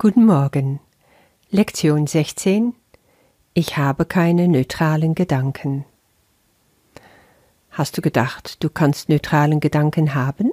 Guten 0.00 0.26
Morgen. 0.26 0.78
Lektion 1.50 2.06
16. 2.06 2.72
Ich 3.52 3.76
habe 3.78 4.04
keine 4.04 4.46
neutralen 4.46 5.16
Gedanken. 5.16 5.86
Hast 7.72 7.98
du 7.98 8.00
gedacht, 8.00 8.62
du 8.62 8.70
kannst 8.70 9.08
neutralen 9.08 9.58
Gedanken 9.58 10.14
haben? 10.14 10.52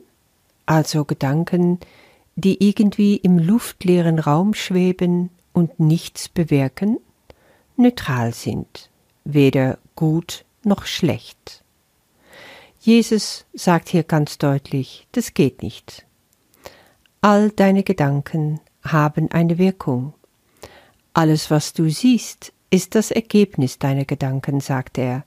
Also 0.66 1.06
Gedanken, 1.06 1.80
die 2.36 2.68
irgendwie 2.68 3.18
im 3.18 3.38
luftleeren 3.38 4.18
Raum 4.18 4.56
schweben 4.56 5.30
und 5.54 5.80
nichts 5.80 6.28
bewirken, 6.28 6.98
neutral 7.78 8.34
sind, 8.34 8.90
weder 9.26 9.78
gut 9.96 10.44
noch 10.64 10.88
schlecht. 10.88 11.64
Jesus 12.80 13.46
sagt 13.54 13.90
hier 13.90 14.02
ganz 14.02 14.40
deutlich, 14.40 15.06
das 15.12 15.36
geht 15.36 15.62
nicht. 15.62 16.04
All 17.22 17.52
deine 17.52 17.84
Gedanken 17.84 18.60
haben 18.86 19.32
eine 19.32 19.58
Wirkung. 19.58 20.14
Alles, 21.14 21.50
was 21.50 21.74
du 21.74 21.90
siehst, 21.90 22.54
ist 22.70 22.96
das 22.96 23.12
Ergebnis 23.12 23.80
deiner 23.80 24.06
Gedanken, 24.06 24.60
sagt 24.60 24.98
er. 24.98 25.24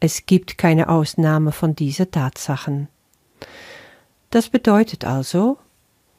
Es 0.00 0.26
gibt 0.26 0.58
keine 0.58 0.88
Ausnahme 0.88 1.52
von 1.52 1.76
dieser 1.76 2.10
Tatsachen. 2.10 2.88
Das 4.30 4.48
bedeutet 4.48 5.04
also, 5.04 5.58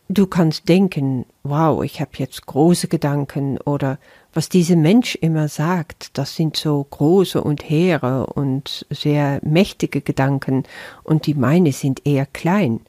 du 0.07 0.27
kannst 0.27 0.69
denken, 0.69 1.25
wow, 1.43 1.83
ich 1.83 1.99
habe 1.99 2.11
jetzt 2.17 2.45
große 2.45 2.87
Gedanken 2.87 3.57
oder 3.59 3.97
was 4.33 4.49
dieser 4.49 4.75
Mensch 4.75 5.15
immer 5.15 5.47
sagt, 5.47 6.17
das 6.17 6.35
sind 6.35 6.55
so 6.55 6.85
große 6.89 7.43
und 7.43 7.67
hehre 7.67 8.27
und 8.27 8.85
sehr 8.89 9.39
mächtige 9.43 10.01
Gedanken 10.01 10.63
und 11.03 11.25
die 11.25 11.33
meine 11.33 11.71
sind 11.71 12.05
eher 12.05 12.25
klein. 12.27 12.81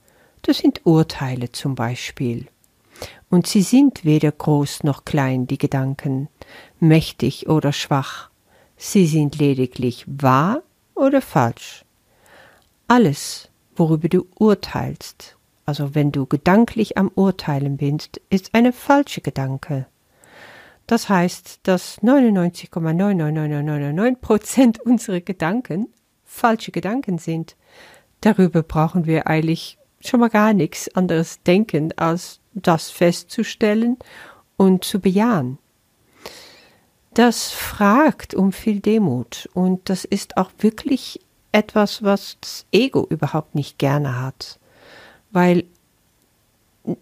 Das 0.43 0.59
sind 0.59 0.83
Urteile 0.85 1.51
zum 1.51 1.75
Beispiel 1.75 2.49
und 3.33 3.47
sie 3.47 3.63
sind 3.63 4.05
weder 4.05 4.31
groß 4.31 4.85
noch 4.85 5.07
klein, 5.07 5.47
die 5.47 5.57
Gedanken, 5.57 6.29
mächtig 6.81 7.49
oder 7.49 7.73
schwach, 7.73 8.29
sie 8.77 9.07
sind 9.07 9.39
lediglich 9.39 10.05
wahr 10.07 10.63
oder 10.95 11.23
falsch. 11.23 11.87
Alles, 12.89 13.49
worüber 13.75 14.11
du 14.11 14.27
urteilst, 14.39 15.39
also 15.65 15.95
wenn 15.95 16.13
du 16.13 16.27
gedanklich 16.27 16.99
am 16.99 17.11
Urteilen 17.15 17.79
bist, 17.79 18.21
ist 18.29 18.55
eine 18.55 18.75
falsche 18.75 19.23
Gedanke. 19.23 19.87
Das 20.87 21.09
heißt, 21.09 21.61
dass 21.63 22.03
99,99999 22.03 24.17
Prozent 24.17 24.79
unserer 24.85 25.21
Gedanken 25.21 25.87
falsche 26.23 26.71
Gedanken 26.71 27.17
sind. 27.17 27.57
Darüber 28.21 28.63
brauchen 28.63 29.07
wir 29.07 29.27
eigentlich 29.27 29.79
schon 30.07 30.21
mal 30.21 30.29
gar 30.29 30.53
nichts 30.53 30.95
anderes 30.95 31.43
denken, 31.43 31.93
als 31.97 32.41
das 32.55 32.91
festzustellen 32.91 33.97
und 34.57 34.85
zu 34.85 35.01
bejahen. 35.01 35.59
Das 37.15 37.51
fragt 37.51 38.35
um 38.35 38.53
viel 38.53 38.81
Demut 38.81 39.49
und 39.53 39.91
das 39.91 40.05
ist 40.05 40.37
auch 40.37 40.51
wirklich 40.59 41.21
etwas, 41.53 42.03
was 42.03 42.39
das 42.41 42.67
Ego 42.73 43.07
überhaupt 43.09 43.55
nicht 43.55 43.79
gerne 43.79 44.21
hat, 44.21 44.59
weil 45.31 45.65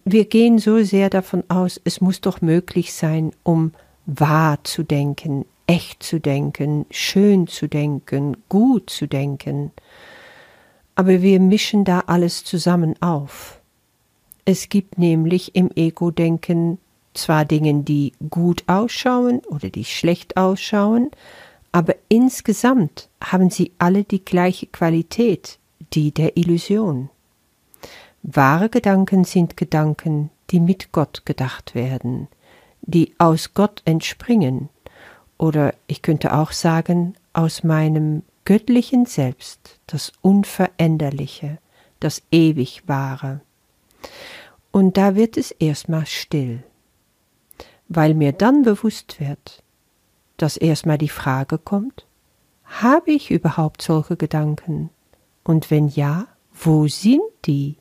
wir 0.04 0.24
gehen 0.26 0.58
so 0.58 0.82
sehr 0.82 1.10
davon 1.10 1.44
aus, 1.48 1.80
es 1.84 2.00
muss 2.00 2.20
doch 2.20 2.40
möglich 2.40 2.92
sein, 2.92 3.32
um 3.44 3.72
wahr 4.04 4.58
zu 4.64 4.82
denken, 4.82 5.46
echt 5.66 6.02
zu 6.02 6.20
denken, 6.20 6.84
schön 6.90 7.46
zu 7.46 7.68
denken, 7.68 8.36
gut 8.48 8.90
zu 8.90 9.06
denken. 9.06 9.70
Aber 11.00 11.22
wir 11.22 11.40
mischen 11.40 11.84
da 11.86 12.00
alles 12.00 12.44
zusammen 12.44 12.94
auf. 13.00 13.58
Es 14.44 14.68
gibt 14.68 14.98
nämlich 14.98 15.56
im 15.56 15.70
Ego-Denken 15.74 16.76
zwar 17.14 17.46
Dinge, 17.46 17.82
die 17.84 18.12
gut 18.28 18.64
ausschauen 18.66 19.38
oder 19.48 19.70
die 19.70 19.86
schlecht 19.86 20.36
ausschauen, 20.36 21.10
aber 21.72 21.94
insgesamt 22.10 23.08
haben 23.24 23.48
sie 23.48 23.72
alle 23.78 24.04
die 24.04 24.22
gleiche 24.22 24.66
Qualität, 24.66 25.58
die 25.94 26.12
der 26.12 26.36
Illusion. 26.36 27.08
Wahre 28.22 28.68
Gedanken 28.68 29.24
sind 29.24 29.56
Gedanken, 29.56 30.28
die 30.50 30.60
mit 30.60 30.92
Gott 30.92 31.24
gedacht 31.24 31.74
werden, 31.74 32.28
die 32.82 33.14
aus 33.16 33.54
Gott 33.54 33.80
entspringen, 33.86 34.68
oder 35.38 35.72
ich 35.86 36.02
könnte 36.02 36.34
auch 36.34 36.52
sagen, 36.52 37.14
aus 37.32 37.64
meinem 37.64 38.20
göttlichen 38.44 39.06
Selbst, 39.06 39.80
das 39.86 40.12
Unveränderliche, 40.22 41.58
das 42.00 42.22
ewig 42.30 42.88
Wahre. 42.88 43.40
Und 44.72 44.96
da 44.96 45.14
wird 45.14 45.36
es 45.36 45.50
erstmal 45.50 46.06
still, 46.06 46.62
weil 47.88 48.14
mir 48.14 48.32
dann 48.32 48.62
bewusst 48.62 49.20
wird, 49.20 49.62
dass 50.36 50.56
erstmal 50.56 50.98
die 50.98 51.08
Frage 51.08 51.58
kommt, 51.58 52.06
habe 52.64 53.10
ich 53.10 53.30
überhaupt 53.30 53.82
solche 53.82 54.16
Gedanken? 54.16 54.90
Und 55.42 55.70
wenn 55.70 55.88
ja, 55.88 56.28
wo 56.52 56.86
sind 56.86 57.22
die? 57.44 57.76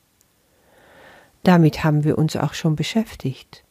Damit 1.43 1.83
haben 1.83 2.03
wir 2.03 2.17
uns 2.17 2.35
auch 2.35 2.53
schon 2.53 2.75
beschäftigt. 2.75 3.63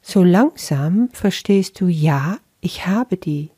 So 0.00 0.24
langsam 0.24 1.10
verstehst 1.12 1.80
du, 1.80 1.86
ja, 1.86 2.38
ich 2.60 2.86
habe 2.86 3.16
die, 3.16 3.50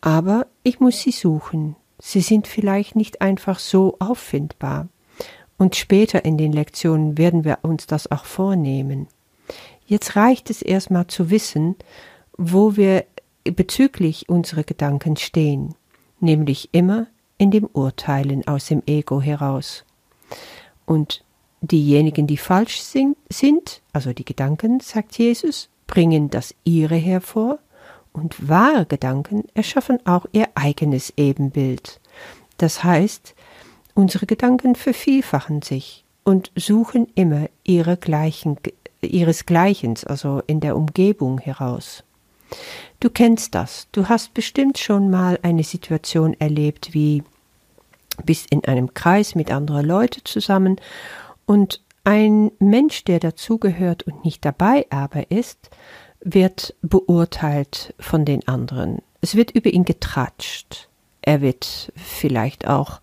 aber 0.00 0.46
ich 0.62 0.80
muss 0.80 1.00
sie 1.00 1.12
suchen. 1.12 1.76
Sie 2.04 2.20
sind 2.20 2.48
vielleicht 2.48 2.96
nicht 2.96 3.22
einfach 3.22 3.60
so 3.60 3.94
auffindbar. 4.00 4.88
Und 5.56 5.76
später 5.76 6.24
in 6.24 6.36
den 6.36 6.52
Lektionen 6.52 7.16
werden 7.16 7.44
wir 7.44 7.60
uns 7.62 7.86
das 7.86 8.10
auch 8.10 8.24
vornehmen. 8.24 9.06
Jetzt 9.86 10.16
reicht 10.16 10.50
es 10.50 10.62
erstmal 10.62 11.06
zu 11.06 11.30
wissen, 11.30 11.76
wo 12.36 12.74
wir 12.74 13.04
bezüglich 13.44 14.28
unserer 14.28 14.64
Gedanken 14.64 15.16
stehen, 15.16 15.76
nämlich 16.18 16.70
immer 16.72 17.06
in 17.38 17.52
dem 17.52 17.68
Urteilen 17.72 18.48
aus 18.48 18.66
dem 18.66 18.82
Ego 18.86 19.20
heraus. 19.20 19.84
Und 20.84 21.22
diejenigen, 21.60 22.26
die 22.26 22.36
falsch 22.36 22.80
sind, 22.80 23.80
also 23.92 24.12
die 24.12 24.24
Gedanken, 24.24 24.80
sagt 24.80 25.18
Jesus, 25.18 25.68
bringen 25.86 26.30
das 26.30 26.52
ihre 26.64 26.96
hervor, 26.96 27.60
und 28.12 28.48
wahre 28.48 28.86
Gedanken 28.86 29.44
erschaffen 29.54 29.98
auch 30.06 30.26
ihr 30.32 30.48
eigenes 30.54 31.12
Ebenbild. 31.16 32.00
Das 32.58 32.84
heißt, 32.84 33.34
Unsere 33.94 34.26
Gedanken 34.26 34.74
vervielfachen 34.74 35.60
sich 35.60 36.04
und 36.24 36.50
suchen 36.56 37.08
immer 37.14 37.48
ihre 37.62 37.96
gleichen, 37.96 38.56
ihresgleichens, 39.02 40.04
also 40.04 40.42
in 40.46 40.60
der 40.60 40.76
Umgebung 40.76 41.38
heraus. 41.38 42.04
Du 43.00 43.10
kennst 43.10 43.54
das. 43.54 43.88
Du 43.92 44.08
hast 44.08 44.34
bestimmt 44.34 44.78
schon 44.78 45.10
mal 45.10 45.38
eine 45.42 45.64
Situation 45.64 46.34
erlebt, 46.38 46.94
wie 46.94 47.22
bist 48.24 48.50
in 48.50 48.64
einem 48.64 48.94
Kreis 48.94 49.34
mit 49.34 49.50
anderen 49.50 49.86
Leuten 49.86 50.20
zusammen 50.24 50.76
und 51.44 51.82
ein 52.04 52.50
Mensch, 52.58 53.04
der 53.04 53.20
dazugehört 53.20 54.04
und 54.04 54.24
nicht 54.24 54.44
dabei 54.44 54.86
aber 54.90 55.30
ist, 55.30 55.70
wird 56.24 56.74
beurteilt 56.82 57.94
von 57.98 58.24
den 58.24 58.46
anderen. 58.48 59.02
Es 59.20 59.34
wird 59.34 59.50
über 59.50 59.70
ihn 59.70 59.84
getratscht. 59.84 60.88
Er 61.20 61.40
wird 61.40 61.92
vielleicht 61.94 62.66
auch 62.66 63.00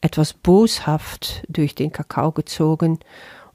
etwas 0.00 0.32
boshaft 0.32 1.44
durch 1.48 1.74
den 1.74 1.92
Kakao 1.92 2.32
gezogen, 2.32 2.98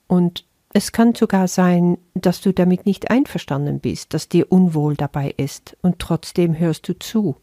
und 0.07 0.45
es 0.73 0.91
kann 0.91 1.15
sogar 1.15 1.47
sein, 1.47 1.97
dass 2.13 2.39
du 2.41 2.53
damit 2.53 2.85
nicht 2.85 3.09
einverstanden 3.09 3.79
bist, 3.79 4.13
dass 4.13 4.29
dir 4.29 4.51
unwohl 4.51 4.95
dabei 4.95 5.33
ist, 5.35 5.75
und 5.81 5.99
trotzdem 5.99 6.57
hörst 6.57 6.87
du 6.87 6.97
zu, 6.97 7.35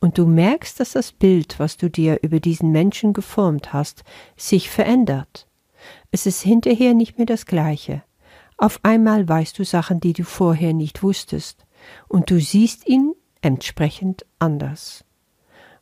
und 0.00 0.18
du 0.18 0.26
merkst, 0.26 0.80
dass 0.80 0.92
das 0.92 1.12
Bild, 1.12 1.58
was 1.58 1.76
du 1.76 1.88
dir 1.90 2.18
über 2.22 2.40
diesen 2.40 2.72
Menschen 2.72 3.12
geformt 3.12 3.72
hast, 3.72 4.04
sich 4.36 4.70
verändert. 4.70 5.46
Es 6.10 6.26
ist 6.26 6.42
hinterher 6.42 6.94
nicht 6.94 7.18
mehr 7.18 7.26
das 7.26 7.46
gleiche. 7.46 8.02
Auf 8.58 8.80
einmal 8.82 9.28
weißt 9.28 9.58
du 9.58 9.64
Sachen, 9.64 10.00
die 10.00 10.12
du 10.12 10.24
vorher 10.24 10.74
nicht 10.74 11.02
wusstest, 11.02 11.64
und 12.08 12.30
du 12.30 12.40
siehst 12.40 12.88
ihn 12.88 13.14
entsprechend 13.40 14.26
anders. 14.40 15.04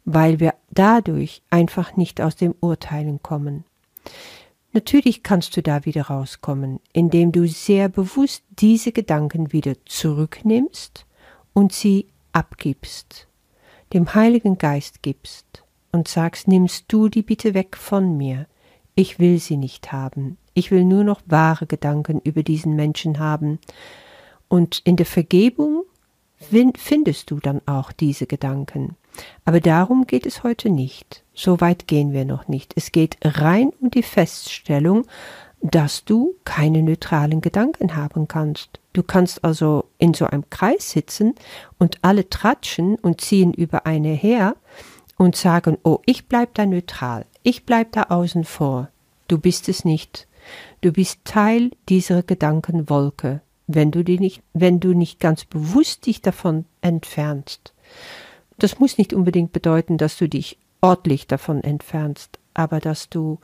Weil 0.05 0.41
wir 0.41 0.55
dadurch 0.71 1.43
einfach 1.50 1.97
nicht 1.97 2.21
aus 2.21 2.37
dem 2.37 2.55
Urteilen 2.61 3.23
kommen. 3.23 3.65
Natürlich 4.73 5.23
kannst 5.23 5.56
du 5.56 5.62
da 5.62 5.87
wieder 5.87 6.03
rauskommen, 6.03 6.81
indem 6.93 7.33
du 7.33 7.49
sehr 7.49 7.89
bewusst 7.89 8.45
diese 8.50 8.93
Gedanken 8.93 9.55
wieder 9.55 9.73
zurücknimmst 9.87 11.06
und 11.55 11.73
sie 11.73 12.09
abgibst, 12.33 13.27
dem 13.95 14.15
Heiligen 14.15 14.59
Geist 14.59 15.03
gibst 15.03 15.65
und 15.93 16.09
sagst, 16.09 16.47
nimmst 16.47 16.85
du 16.89 17.09
die 17.09 17.23
bitte 17.23 17.55
weg 17.55 17.79
von 17.79 18.19
mir, 18.19 18.47
ich 18.95 19.19
will 19.19 19.39
sie 19.39 19.56
nicht 19.56 19.93
haben, 19.93 20.37
ich 20.56 20.70
will 20.70 20.85
nur 20.85 21.05
noch 21.05 21.20
wahre 21.26 21.67
Gedanken 21.67 22.20
über 22.25 22.43
diesen 22.43 22.75
Menschen 22.75 23.19
haben, 23.19 23.58
und 24.49 24.81
in 24.85 24.97
der 24.97 25.06
Vergebung 25.06 25.85
findest 26.38 27.31
du 27.31 27.41
dann 27.41 27.61
auch 27.67 27.93
diese 27.93 28.26
Gedanken. 28.26 28.97
Aber 29.44 29.61
darum 29.61 30.06
geht 30.06 30.26
es 30.26 30.43
heute 30.43 30.70
nicht. 30.70 31.25
So 31.35 31.61
weit 31.61 31.87
gehen 31.87 32.12
wir 32.12 32.25
noch 32.25 32.49
nicht. 32.49 32.73
Es 32.76 32.93
geht 32.93 33.17
rein 33.23 33.70
um 33.81 33.91
die 33.91 34.03
Feststellung, 34.03 35.06
dass 35.62 36.05
du 36.05 36.35
keine 36.44 36.82
neutralen 36.82 37.41
Gedanken 37.41 37.97
haben 37.97 38.29
kannst. 38.29 38.79
Du 38.93 39.02
kannst 39.02 39.44
also 39.44 39.87
in 39.99 40.14
so 40.14 40.26
einem 40.26 40.49
Kreis 40.50 40.91
sitzen 40.91 41.35
und 41.79 41.99
alle 42.02 42.29
tratschen 42.29 42.97
und 42.97 43.20
ziehen 43.20 43.52
über 43.52 43.87
eine 43.87 44.12
her 44.12 44.55
und 45.17 45.35
sagen, 45.35 45.79
oh, 45.82 46.00
ich 46.06 46.26
bleib 46.29 46.55
da 46.55 46.67
neutral, 46.67 47.25
ich 47.43 47.64
bleib 47.64 47.93
da 47.93 48.05
außen 48.05 48.44
vor. 48.44 48.91
Du 49.29 49.38
bist 49.38 49.69
es 49.69 49.85
nicht. 49.85 50.29
Du 50.81 50.93
bist 50.93 51.25
Teil 51.25 51.71
dieser 51.89 52.23
Gedankenwolke, 52.23 53.41
wenn 53.67 53.91
du, 53.91 54.05
die 54.05 54.19
nicht, 54.19 54.43
wenn 54.53 54.81
du 54.81 54.95
nicht 54.95 55.21
ganz 55.21 55.45
bewusst 55.45 56.07
dich 56.07 56.23
davon 56.23 56.65
entfernst. 56.81 57.75
Das 58.59 58.79
muss 58.79 58.99
nicht 58.99 59.13
unbedingt 59.13 59.53
bedeuten, 59.53 59.99
dass 59.99 60.17
du 60.17 60.29
dich 60.29 60.59
ordentlich 60.81 61.27
davon 61.27 61.63
entfernst, 61.63 62.39
aber 62.55 62.81
dass 62.81 63.09
du 63.09 63.39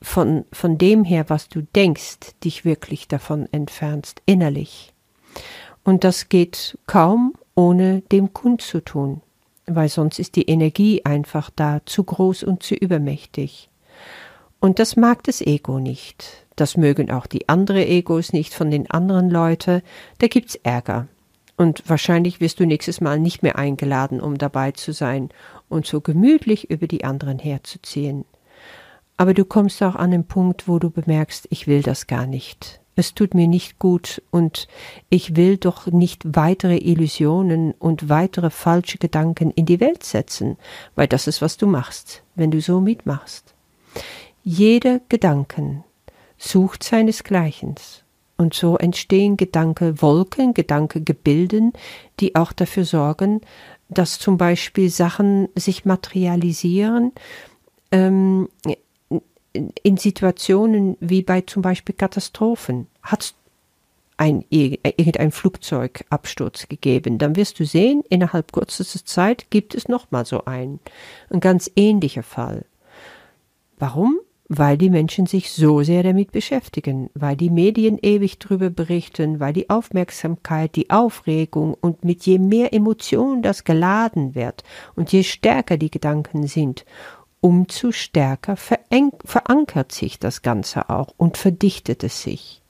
von, 0.00 0.44
von 0.52 0.78
dem 0.78 1.04
her, 1.04 1.28
was 1.28 1.48
du 1.48 1.62
denkst, 1.62 2.34
dich 2.44 2.64
wirklich 2.64 3.08
davon 3.08 3.48
entfernst, 3.52 4.22
innerlich. 4.26 4.92
Und 5.84 6.04
das 6.04 6.28
geht 6.28 6.78
kaum 6.86 7.34
ohne 7.54 8.02
dem 8.02 8.32
Kund 8.32 8.62
zu 8.62 8.84
tun, 8.84 9.20
weil 9.66 9.88
sonst 9.88 10.18
ist 10.18 10.36
die 10.36 10.48
Energie 10.48 11.04
einfach 11.04 11.50
da 11.50 11.80
zu 11.84 12.04
groß 12.04 12.44
und 12.44 12.62
zu 12.62 12.74
übermächtig. 12.74 13.67
Und 14.60 14.78
das 14.78 14.96
mag 14.96 15.22
das 15.24 15.40
Ego 15.40 15.78
nicht. 15.78 16.46
Das 16.56 16.76
mögen 16.76 17.10
auch 17.10 17.26
die 17.26 17.48
anderen 17.48 17.82
Egos 17.82 18.32
nicht 18.32 18.54
von 18.54 18.70
den 18.70 18.90
anderen 18.90 19.30
Leuten. 19.30 19.82
Da 20.18 20.26
gibt's 20.26 20.56
Ärger. 20.56 21.06
Und 21.56 21.82
wahrscheinlich 21.86 22.40
wirst 22.40 22.60
du 22.60 22.66
nächstes 22.66 23.00
Mal 23.00 23.18
nicht 23.18 23.42
mehr 23.42 23.56
eingeladen, 23.56 24.20
um 24.20 24.38
dabei 24.38 24.72
zu 24.72 24.92
sein 24.92 25.30
und 25.68 25.86
so 25.86 26.00
gemütlich 26.00 26.70
über 26.70 26.86
die 26.86 27.04
anderen 27.04 27.38
herzuziehen. 27.38 28.24
Aber 29.16 29.34
du 29.34 29.44
kommst 29.44 29.82
auch 29.82 29.96
an 29.96 30.12
den 30.12 30.24
Punkt, 30.24 30.68
wo 30.68 30.78
du 30.78 30.90
bemerkst, 30.90 31.48
ich 31.50 31.66
will 31.66 31.82
das 31.82 32.06
gar 32.06 32.26
nicht. 32.26 32.80
Es 32.94 33.14
tut 33.14 33.34
mir 33.34 33.46
nicht 33.46 33.78
gut 33.78 34.22
und 34.32 34.66
ich 35.08 35.36
will 35.36 35.56
doch 35.56 35.86
nicht 35.86 36.22
weitere 36.24 36.78
Illusionen 36.78 37.72
und 37.72 38.08
weitere 38.08 38.50
falsche 38.50 38.98
Gedanken 38.98 39.52
in 39.52 39.66
die 39.66 39.78
Welt 39.78 40.02
setzen, 40.02 40.56
weil 40.96 41.06
das 41.06 41.28
ist, 41.28 41.40
was 41.42 41.56
du 41.56 41.66
machst, 41.66 42.24
wenn 42.34 42.50
du 42.50 42.60
so 42.60 42.80
mitmachst. 42.80 43.54
Jeder 44.50 45.02
Gedanken 45.10 45.84
sucht 46.38 46.82
seinesgleichen 46.82 47.74
und 48.38 48.54
so 48.54 48.78
entstehen 48.78 49.36
Gedankewolken, 49.36 50.54
Gedankegebilden, 50.54 51.74
die 52.18 52.34
auch 52.34 52.54
dafür 52.54 52.86
sorgen, 52.86 53.42
dass 53.90 54.18
zum 54.18 54.38
Beispiel 54.38 54.88
Sachen 54.88 55.50
sich 55.54 55.84
materialisieren 55.84 57.12
ähm, 57.92 58.48
in 59.82 59.98
Situationen 59.98 60.96
wie 60.98 61.20
bei 61.20 61.42
zum 61.42 61.60
Beispiel 61.60 61.94
Katastrophen. 61.94 62.86
Hat 63.02 63.34
ein, 64.16 64.46
irgendein 64.48 65.30
Flugzeugabsturz 65.30 66.70
gegeben, 66.70 67.18
dann 67.18 67.36
wirst 67.36 67.60
du 67.60 67.66
sehen, 67.66 68.02
innerhalb 68.08 68.54
kürzester 68.54 69.04
Zeit 69.04 69.50
gibt 69.50 69.74
es 69.74 69.88
nochmal 69.88 70.24
so 70.24 70.46
einen. 70.46 70.80
Ein 71.28 71.40
ganz 71.40 71.70
ähnlicher 71.76 72.22
Fall. 72.22 72.64
Warum? 73.78 74.20
Weil 74.48 74.78
die 74.78 74.88
Menschen 74.88 75.26
sich 75.26 75.52
so 75.52 75.82
sehr 75.82 76.02
damit 76.02 76.32
beschäftigen, 76.32 77.10
weil 77.14 77.36
die 77.36 77.50
Medien 77.50 77.98
ewig 78.00 78.38
drüber 78.38 78.70
berichten, 78.70 79.40
weil 79.40 79.52
die 79.52 79.68
Aufmerksamkeit, 79.68 80.74
die 80.74 80.88
Aufregung 80.88 81.74
und 81.74 82.04
mit 82.04 82.24
je 82.24 82.38
mehr 82.38 82.72
Emotion 82.72 83.42
das 83.42 83.64
geladen 83.64 84.34
wird 84.34 84.64
und 84.96 85.12
je 85.12 85.22
stärker 85.22 85.76
die 85.76 85.90
Gedanken 85.90 86.46
sind, 86.46 86.86
umso 87.40 87.92
stärker 87.92 88.56
verankert 88.56 89.92
sich 89.92 90.18
das 90.18 90.40
Ganze 90.40 90.88
auch 90.88 91.12
und 91.18 91.36
verdichtet 91.36 92.02
es 92.02 92.22
sich. 92.22 92.62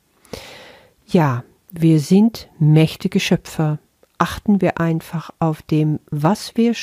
Ja, 1.06 1.44
wir 1.70 2.00
sind 2.00 2.48
mächtige 2.58 3.20
Schöpfer. 3.20 3.78
Achten 4.18 4.60
wir 4.60 4.80
einfach 4.80 5.30
auf 5.38 5.62
dem, 5.62 6.00
was 6.10 6.56
wir 6.56 6.74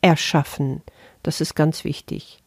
erschaffen. 0.00 0.82
Das 1.22 1.40
ist 1.40 1.54
ganz 1.54 1.84
wichtig. 1.84 2.42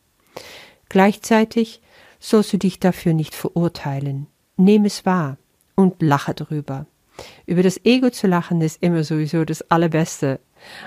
Gleichzeitig 0.90 1.82
sollst 2.24 2.54
du 2.54 2.58
dich 2.58 2.80
dafür 2.80 3.14
nicht 3.14 3.36
verurteilen. 3.36 4.28
Nimm 4.56 4.86
es 4.86 5.06
wahr 5.06 5.38
und 5.75 6.02
lache 6.02 6.34
drüber. 6.34 6.86
Über 7.46 7.64
das 7.64 7.84
Ego 7.84 8.10
zu 8.10 8.28
lachen 8.28 8.62
ist 8.62 8.81
immer 8.81 9.04
sowieso 9.04 9.44
das 9.44 9.70
Allerbeste, 9.70 10.40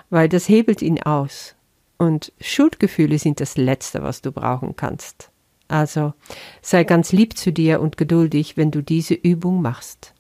weil 0.09 0.31
das 0.31 0.49
hebelt 0.49 0.81
ihn 0.81 1.03
aus. 1.03 1.55
Und 1.99 2.33
Schuldgefühle 2.41 3.19
sind 3.19 3.41
das 3.41 3.59
Letzte, 3.59 4.03
was 4.03 4.23
du 4.23 4.33
brauchen 4.33 4.77
kannst. 4.77 5.31
Also 5.69 6.15
sei 6.63 6.85
ganz 6.85 7.13
lieb 7.13 7.37
zu 7.37 7.53
dir 7.53 7.81
und 7.81 7.99
geduldig, 7.99 8.57
wenn 8.57 8.71
du 8.71 8.83
diese 8.83 9.15
Übung 9.15 9.61
machst. 9.61 10.15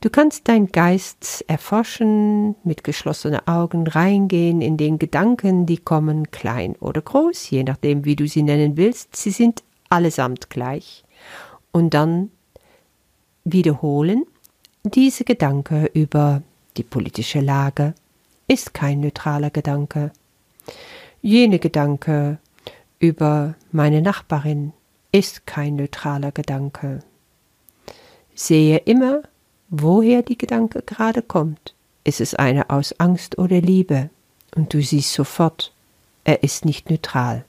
Du 0.00 0.10
kannst 0.10 0.46
dein 0.46 0.68
Geist 0.68 1.44
erforschen, 1.48 2.54
mit 2.62 2.84
geschlossenen 2.84 3.40
Augen 3.48 3.84
reingehen 3.84 4.60
in 4.60 4.76
den 4.76 5.00
Gedanken, 5.00 5.66
die 5.66 5.78
kommen, 5.78 6.30
klein 6.30 6.76
oder 6.76 7.02
groß, 7.02 7.50
je 7.50 7.64
nachdem, 7.64 8.04
wie 8.04 8.14
du 8.14 8.28
sie 8.28 8.44
nennen 8.44 8.76
willst. 8.76 9.16
Sie 9.16 9.32
sind 9.32 9.64
allesamt 9.88 10.50
gleich. 10.50 11.04
Und 11.72 11.94
dann 11.94 12.30
wiederholen, 13.44 14.24
diese 14.82 15.24
Gedanke 15.24 15.90
über 15.92 16.42
die 16.76 16.82
politische 16.82 17.40
Lage 17.40 17.94
ist 18.46 18.74
kein 18.74 19.00
neutraler 19.00 19.50
Gedanke. 19.50 20.12
Jene 21.20 21.58
Gedanke 21.58 22.38
über 22.98 23.54
meine 23.72 24.02
Nachbarin 24.02 24.72
ist 25.12 25.46
kein 25.46 25.76
neutraler 25.76 26.32
Gedanke. 26.32 27.00
Sehe 28.34 28.78
immer, 28.78 29.22
woher 29.68 30.22
die 30.22 30.38
Gedanke 30.38 30.82
gerade 30.82 31.22
kommt. 31.22 31.74
Ist 32.04 32.20
es 32.20 32.34
eine 32.34 32.70
aus 32.70 32.94
Angst 32.98 33.38
oder 33.38 33.60
Liebe? 33.60 34.10
Und 34.54 34.72
du 34.72 34.82
siehst 34.82 35.12
sofort, 35.12 35.72
er 36.24 36.42
ist 36.42 36.64
nicht 36.64 36.88
neutral 36.88 37.44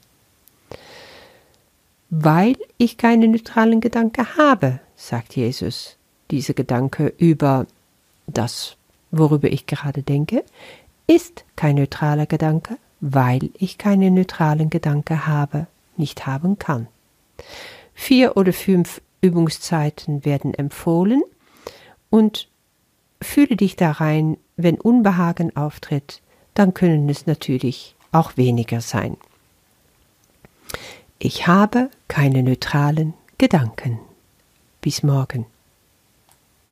weil 2.10 2.56
ich 2.76 2.96
keine 2.96 3.28
neutralen 3.28 3.80
Gedanken 3.80 4.36
habe, 4.36 4.80
sagt 4.96 5.36
Jesus. 5.36 5.96
Dieser 6.30 6.54
Gedanke 6.54 7.12
über 7.18 7.66
das, 8.26 8.76
worüber 9.10 9.48
ich 9.48 9.66
gerade 9.66 10.02
denke, 10.02 10.44
ist 11.06 11.44
kein 11.56 11.76
neutraler 11.76 12.26
Gedanke, 12.26 12.76
weil 13.00 13.50
ich 13.54 13.78
keine 13.78 14.10
neutralen 14.10 14.70
Gedanken 14.70 15.26
habe, 15.26 15.66
nicht 15.96 16.26
haben 16.26 16.58
kann. 16.58 16.88
Vier 17.94 18.36
oder 18.36 18.52
fünf 18.52 19.00
Übungszeiten 19.20 20.24
werden 20.24 20.54
empfohlen 20.54 21.22
und 22.10 22.48
fühle 23.22 23.56
dich 23.56 23.76
da 23.76 23.92
rein, 23.92 24.36
wenn 24.56 24.80
Unbehagen 24.80 25.54
auftritt, 25.56 26.22
dann 26.54 26.74
können 26.74 27.08
es 27.08 27.26
natürlich 27.26 27.94
auch 28.12 28.36
weniger 28.36 28.80
sein. 28.80 29.16
Ich 31.22 31.46
habe 31.46 31.90
keine 32.08 32.42
neutralen 32.42 33.12
Gedanken. 33.36 33.98
Bis 34.80 35.02
morgen. 35.02 35.44